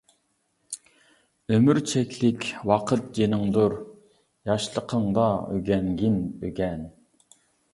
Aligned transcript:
ئۆمۈر 1.57 1.79
چەكلىك 1.91 2.47
ۋاقىت 2.69 3.05
جېنىڭدۇر، 3.19 3.77
ياشلىقىڭدا 4.51 5.27
ئۆگەنگىن-ئۆگەن. 5.53 6.87